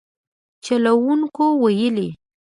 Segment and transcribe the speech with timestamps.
[0.65, 2.09] چلوونکو ویلي